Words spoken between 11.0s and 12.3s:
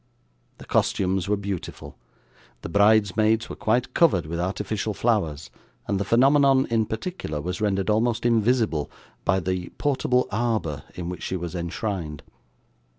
which she was enshrined.